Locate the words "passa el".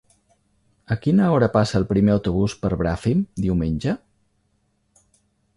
1.57-1.85